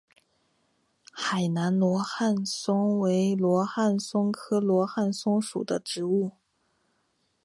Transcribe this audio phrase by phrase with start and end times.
[1.13, 6.31] 海南罗汉松为罗汉松科罗汉松属的植物。